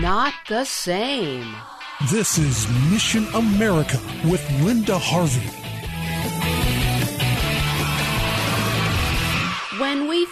Not 0.00 0.34
the 0.46 0.66
same. 0.66 1.56
This 2.10 2.36
is 2.36 2.68
Mission 2.90 3.26
America 3.34 3.98
with 4.26 4.44
Linda 4.60 4.98
Harvey. 4.98 5.48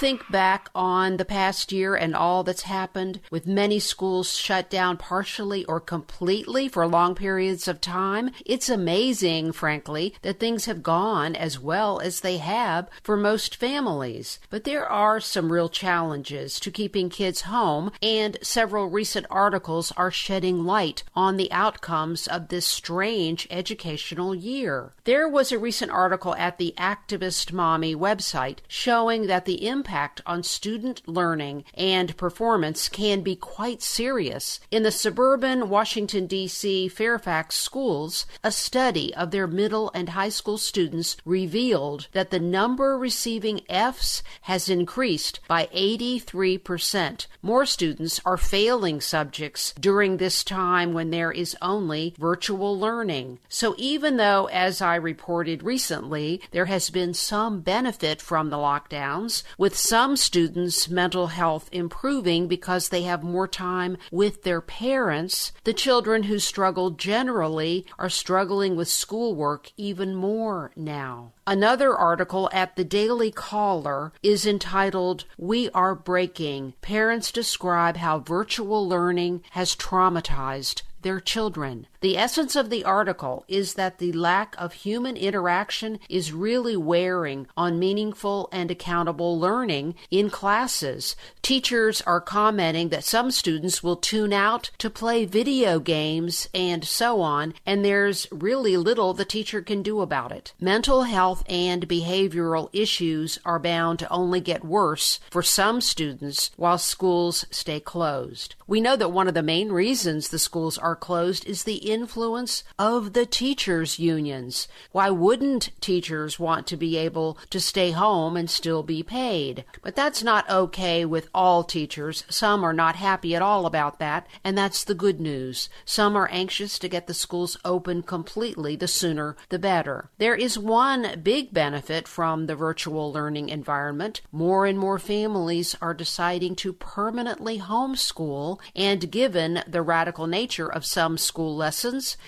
Think 0.00 0.26
back 0.30 0.70
on 0.74 1.18
the 1.18 1.24
past 1.26 1.72
year 1.72 1.94
and 1.94 2.16
all 2.16 2.42
that's 2.42 2.62
happened, 2.62 3.20
with 3.30 3.46
many 3.46 3.78
schools 3.78 4.34
shut 4.34 4.70
down 4.70 4.96
partially 4.96 5.62
or 5.66 5.78
completely 5.78 6.68
for 6.68 6.86
long 6.86 7.14
periods 7.14 7.68
of 7.68 7.82
time, 7.82 8.30
it's 8.46 8.70
amazing, 8.70 9.52
frankly, 9.52 10.14
that 10.22 10.40
things 10.40 10.64
have 10.64 10.82
gone 10.82 11.36
as 11.36 11.60
well 11.60 12.00
as 12.00 12.20
they 12.20 12.38
have 12.38 12.88
for 13.02 13.14
most 13.14 13.54
families. 13.56 14.38
But 14.48 14.64
there 14.64 14.86
are 14.86 15.20
some 15.20 15.52
real 15.52 15.68
challenges 15.68 16.58
to 16.60 16.70
keeping 16.70 17.10
kids 17.10 17.42
home, 17.42 17.92
and 18.02 18.38
several 18.40 18.86
recent 18.86 19.26
articles 19.28 19.92
are 19.98 20.10
shedding 20.10 20.64
light 20.64 21.02
on 21.14 21.36
the 21.36 21.52
outcomes 21.52 22.26
of 22.26 22.48
this 22.48 22.64
strange 22.64 23.46
educational 23.50 24.34
year. 24.34 24.94
There 25.04 25.28
was 25.28 25.52
a 25.52 25.58
recent 25.58 25.90
article 25.90 26.34
at 26.36 26.56
the 26.56 26.72
Activist 26.78 27.52
Mommy 27.52 27.94
website 27.94 28.60
showing 28.66 29.26
that 29.26 29.44
the 29.44 29.68
impact 29.68 29.89
on 30.26 30.42
student 30.42 31.02
learning 31.06 31.64
and 31.74 32.16
performance 32.16 32.88
can 32.88 33.22
be 33.22 33.34
quite 33.36 33.82
serious. 33.82 34.60
In 34.70 34.82
the 34.82 34.92
suburban 34.92 35.68
Washington, 35.68 36.26
D.C. 36.26 36.88
Fairfax 36.88 37.56
schools, 37.56 38.26
a 38.44 38.52
study 38.52 39.14
of 39.14 39.30
their 39.30 39.46
middle 39.46 39.90
and 39.94 40.10
high 40.10 40.28
school 40.28 40.58
students 40.58 41.16
revealed 41.24 42.08
that 42.12 42.30
the 42.30 42.38
number 42.38 42.96
receiving 42.96 43.60
F's 43.68 44.22
has 44.42 44.68
increased 44.68 45.40
by 45.48 45.66
83%. 45.74 47.26
More 47.42 47.66
students 47.66 48.20
are 48.24 48.36
failing 48.36 49.00
subjects 49.00 49.74
during 49.80 50.16
this 50.16 50.44
time 50.44 50.92
when 50.92 51.10
there 51.10 51.32
is 51.32 51.56
only 51.60 52.14
virtual 52.18 52.78
learning. 52.78 53.38
So 53.48 53.74
even 53.78 54.16
though, 54.16 54.46
as 54.46 54.80
I 54.80 54.94
reported 54.96 55.62
recently, 55.62 56.40
there 56.52 56.66
has 56.66 56.90
been 56.90 57.14
some 57.14 57.60
benefit 57.60 58.20
from 58.22 58.50
the 58.50 58.56
lockdowns, 58.56 59.42
with 59.56 59.76
some 59.80 60.16
students' 60.16 60.88
mental 60.88 61.28
health 61.28 61.68
improving 61.72 62.46
because 62.46 62.88
they 62.88 63.02
have 63.02 63.22
more 63.22 63.48
time 63.48 63.96
with 64.10 64.42
their 64.42 64.60
parents. 64.60 65.52
The 65.64 65.72
children 65.72 66.24
who 66.24 66.38
struggle 66.38 66.90
generally 66.90 67.86
are 67.98 68.10
struggling 68.10 68.76
with 68.76 68.88
schoolwork 68.88 69.72
even 69.76 70.14
more 70.14 70.70
now. 70.76 71.32
Another 71.46 71.96
article 71.96 72.48
at 72.52 72.76
the 72.76 72.84
Daily 72.84 73.30
Caller 73.30 74.12
is 74.22 74.46
entitled 74.46 75.24
We 75.38 75.70
Are 75.70 75.94
Breaking. 75.94 76.74
Parents 76.82 77.32
describe 77.32 77.96
how 77.96 78.20
virtual 78.20 78.88
learning 78.88 79.42
has 79.52 79.74
traumatized 79.74 80.82
their 81.02 81.20
children. 81.20 81.86
The 82.00 82.16
essence 82.16 82.56
of 82.56 82.70
the 82.70 82.82
article 82.82 83.44
is 83.46 83.74
that 83.74 83.98
the 83.98 84.12
lack 84.12 84.54
of 84.56 84.72
human 84.72 85.18
interaction 85.18 86.00
is 86.08 86.32
really 86.32 86.74
wearing 86.74 87.46
on 87.58 87.78
meaningful 87.78 88.48
and 88.50 88.70
accountable 88.70 89.38
learning 89.38 89.96
in 90.10 90.30
classes. 90.30 91.14
Teachers 91.42 92.00
are 92.02 92.22
commenting 92.22 92.88
that 92.88 93.04
some 93.04 93.30
students 93.30 93.82
will 93.82 93.96
tune 93.96 94.32
out 94.32 94.70
to 94.78 94.88
play 94.88 95.26
video 95.26 95.78
games 95.78 96.48
and 96.54 96.86
so 96.86 97.20
on, 97.20 97.52
and 97.66 97.84
there's 97.84 98.26
really 98.32 98.78
little 98.78 99.12
the 99.12 99.26
teacher 99.26 99.60
can 99.60 99.82
do 99.82 100.00
about 100.00 100.32
it. 100.32 100.54
Mental 100.58 101.02
health 101.02 101.44
and 101.50 101.86
behavioral 101.86 102.70
issues 102.72 103.38
are 103.44 103.58
bound 103.58 103.98
to 103.98 104.10
only 104.10 104.40
get 104.40 104.64
worse 104.64 105.20
for 105.30 105.42
some 105.42 105.82
students 105.82 106.50
while 106.56 106.78
schools 106.78 107.44
stay 107.50 107.78
closed. 107.78 108.54
We 108.66 108.80
know 108.80 108.96
that 108.96 109.12
one 109.12 109.28
of 109.28 109.34
the 109.34 109.42
main 109.42 109.70
reasons 109.70 110.28
the 110.28 110.38
schools 110.38 110.78
are 110.78 110.96
closed 110.96 111.44
is 111.44 111.64
the 111.64 111.89
influence 111.90 112.64
of 112.78 113.12
the 113.12 113.26
teachers' 113.26 113.98
unions. 113.98 114.68
Why 114.92 115.10
wouldn't 115.10 115.70
teachers 115.80 116.38
want 116.38 116.66
to 116.68 116.76
be 116.76 116.96
able 116.96 117.36
to 117.50 117.60
stay 117.60 117.90
home 117.90 118.36
and 118.36 118.48
still 118.48 118.82
be 118.82 119.02
paid? 119.02 119.64
But 119.82 119.96
that's 119.96 120.22
not 120.22 120.48
okay 120.48 121.04
with 121.04 121.28
all 121.34 121.64
teachers. 121.64 122.24
Some 122.28 122.64
are 122.64 122.72
not 122.72 122.96
happy 122.96 123.34
at 123.34 123.42
all 123.42 123.66
about 123.66 123.98
that, 123.98 124.26
and 124.44 124.56
that's 124.56 124.84
the 124.84 124.94
good 124.94 125.20
news. 125.20 125.68
Some 125.84 126.16
are 126.16 126.28
anxious 126.30 126.78
to 126.78 126.88
get 126.88 127.06
the 127.06 127.14
schools 127.14 127.56
open 127.64 128.02
completely, 128.02 128.76
the 128.76 128.88
sooner 128.88 129.36
the 129.48 129.58
better. 129.58 130.10
There 130.18 130.34
is 130.34 130.58
one 130.58 131.20
big 131.22 131.52
benefit 131.52 132.06
from 132.06 132.46
the 132.46 132.54
virtual 132.54 133.12
learning 133.12 133.48
environment. 133.48 134.20
More 134.30 134.66
and 134.66 134.78
more 134.78 134.98
families 134.98 135.76
are 135.82 135.94
deciding 135.94 136.56
to 136.56 136.72
permanently 136.72 137.58
homeschool, 137.58 138.60
and 138.76 139.10
given 139.10 139.62
the 139.66 139.82
radical 139.82 140.26
nature 140.26 140.70
of 140.70 140.84
some 140.84 141.18
school 141.18 141.56
lessons, 141.56 141.79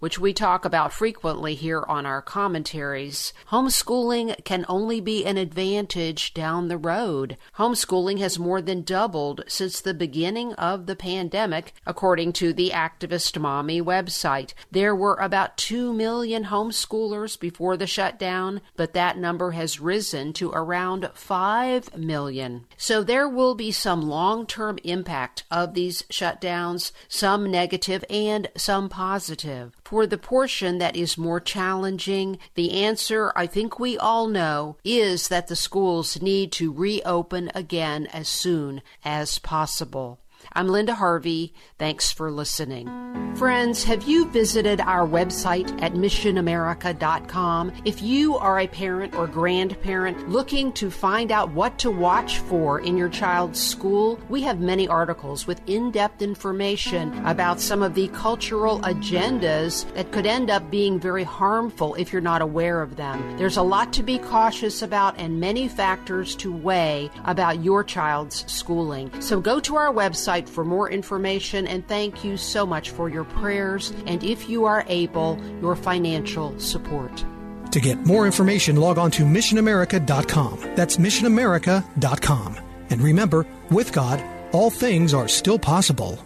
which 0.00 0.18
we 0.18 0.32
talk 0.34 0.64
about 0.64 0.92
frequently 0.92 1.54
here 1.54 1.82
on 1.88 2.04
our 2.04 2.20
commentaries, 2.20 3.32
homeschooling 3.50 4.44
can 4.44 4.66
only 4.68 5.00
be 5.00 5.24
an 5.24 5.38
advantage 5.38 6.34
down 6.34 6.68
the 6.68 6.76
road. 6.76 7.36
Homeschooling 7.56 8.18
has 8.18 8.38
more 8.38 8.60
than 8.60 8.82
doubled 8.82 9.44
since 9.48 9.80
the 9.80 9.94
beginning 9.94 10.52
of 10.54 10.84
the 10.84 10.96
pandemic, 10.96 11.72
according 11.86 12.32
to 12.34 12.52
the 12.52 12.70
Activist 12.70 13.40
Mommy 13.40 13.80
website. 13.80 14.52
There 14.70 14.94
were 14.94 15.16
about 15.16 15.56
2 15.56 15.94
million 15.94 16.44
homeschoolers 16.44 17.40
before 17.40 17.78
the 17.78 17.86
shutdown, 17.86 18.60
but 18.76 18.92
that 18.92 19.16
number 19.16 19.52
has 19.52 19.80
risen 19.80 20.34
to 20.34 20.50
around 20.50 21.10
5 21.14 21.96
million. 21.96 22.66
So 22.76 23.02
there 23.02 23.28
will 23.28 23.54
be 23.54 23.72
some 23.72 24.02
long 24.02 24.46
term 24.46 24.78
impact 24.84 25.44
of 25.50 25.72
these 25.72 26.02
shutdowns, 26.02 26.92
some 27.08 27.50
negative 27.50 28.04
and 28.10 28.48
some 28.54 28.90
positive. 28.90 29.37
For 29.84 30.06
the 30.06 30.18
portion 30.18 30.78
that 30.78 30.96
is 30.96 31.16
more 31.16 31.40
challenging, 31.40 32.38
the 32.54 32.72
answer 32.72 33.32
I 33.36 33.46
think 33.46 33.78
we 33.78 33.96
all 33.96 34.26
know 34.26 34.76
is 34.84 35.28
that 35.28 35.48
the 35.48 35.56
schools 35.56 36.20
need 36.20 36.52
to 36.52 36.72
reopen 36.72 37.50
again 37.54 38.06
as 38.06 38.28
soon 38.28 38.82
as 39.04 39.38
possible. 39.38 40.20
I'm 40.52 40.68
Linda 40.68 40.94
Harvey. 40.94 41.52
Thanks 41.78 42.10
for 42.10 42.30
listening. 42.30 42.88
Friends, 43.36 43.84
have 43.84 44.02
you 44.02 44.28
visited 44.30 44.80
our 44.80 45.06
website 45.06 45.70
at 45.80 45.92
missionamerica.com? 45.92 47.72
If 47.84 48.02
you 48.02 48.36
are 48.36 48.58
a 48.58 48.66
parent 48.66 49.14
or 49.14 49.28
grandparent 49.28 50.28
looking 50.28 50.72
to 50.72 50.90
find 50.90 51.30
out 51.30 51.52
what 51.52 51.78
to 51.78 51.90
watch 51.90 52.38
for 52.38 52.80
in 52.80 52.96
your 52.96 53.08
child's 53.08 53.60
school, 53.60 54.18
we 54.28 54.42
have 54.42 54.58
many 54.58 54.88
articles 54.88 55.46
with 55.46 55.60
in 55.68 55.92
depth 55.92 56.20
information 56.20 57.24
about 57.26 57.60
some 57.60 57.80
of 57.80 57.94
the 57.94 58.08
cultural 58.08 58.80
agendas 58.80 59.92
that 59.94 60.10
could 60.10 60.26
end 60.26 60.50
up 60.50 60.68
being 60.68 60.98
very 60.98 61.22
harmful 61.22 61.94
if 61.94 62.12
you're 62.12 62.20
not 62.20 62.42
aware 62.42 62.82
of 62.82 62.96
them. 62.96 63.38
There's 63.38 63.56
a 63.56 63.62
lot 63.62 63.92
to 63.92 64.02
be 64.02 64.18
cautious 64.18 64.82
about 64.82 65.16
and 65.16 65.38
many 65.38 65.68
factors 65.68 66.34
to 66.36 66.52
weigh 66.52 67.08
about 67.24 67.62
your 67.62 67.84
child's 67.84 68.50
schooling. 68.50 69.12
So 69.20 69.40
go 69.40 69.60
to 69.60 69.76
our 69.76 69.92
website 70.28 70.48
for 70.48 70.64
more 70.64 70.90
information 70.90 71.66
and 71.66 71.86
thank 71.88 72.24
you 72.24 72.36
so 72.36 72.66
much 72.66 72.90
for 72.90 73.08
your 73.08 73.24
prayers 73.24 73.92
and, 74.06 74.22
if 74.22 74.48
you 74.48 74.64
are 74.64 74.84
able, 74.88 75.38
your 75.60 75.76
financial 75.76 76.58
support. 76.58 77.24
To 77.72 77.80
get 77.80 78.06
more 78.06 78.26
information, 78.26 78.76
log 78.76 78.98
on 78.98 79.10
to 79.12 79.24
missionamerica.com. 79.24 80.60
That's 80.74 80.96
missionamerica.com. 80.96 82.56
And 82.90 83.02
remember, 83.02 83.46
with 83.70 83.92
God, 83.92 84.24
all 84.52 84.70
things 84.70 85.12
are 85.12 85.28
still 85.28 85.58
possible. 85.58 86.18